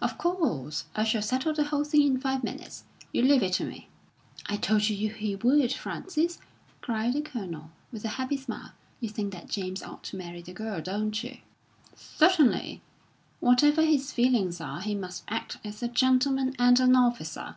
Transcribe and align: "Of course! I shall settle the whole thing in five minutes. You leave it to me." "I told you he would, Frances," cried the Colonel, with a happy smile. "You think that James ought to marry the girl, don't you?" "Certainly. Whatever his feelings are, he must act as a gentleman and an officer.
"Of 0.00 0.16
course! 0.16 0.86
I 0.94 1.04
shall 1.04 1.20
settle 1.20 1.52
the 1.52 1.64
whole 1.64 1.84
thing 1.84 2.00
in 2.00 2.18
five 2.18 2.42
minutes. 2.42 2.84
You 3.12 3.20
leave 3.20 3.42
it 3.42 3.52
to 3.60 3.64
me." 3.66 3.90
"I 4.46 4.56
told 4.56 4.88
you 4.88 5.10
he 5.10 5.36
would, 5.36 5.70
Frances," 5.70 6.38
cried 6.80 7.12
the 7.12 7.20
Colonel, 7.20 7.72
with 7.92 8.02
a 8.06 8.16
happy 8.16 8.38
smile. 8.38 8.70
"You 9.00 9.10
think 9.10 9.34
that 9.34 9.50
James 9.50 9.82
ought 9.82 10.02
to 10.04 10.16
marry 10.16 10.40
the 10.40 10.54
girl, 10.54 10.80
don't 10.80 11.22
you?" 11.22 11.36
"Certainly. 11.94 12.80
Whatever 13.40 13.82
his 13.84 14.12
feelings 14.14 14.62
are, 14.62 14.80
he 14.80 14.94
must 14.94 15.24
act 15.28 15.58
as 15.62 15.82
a 15.82 15.88
gentleman 15.88 16.54
and 16.58 16.80
an 16.80 16.96
officer. 16.96 17.56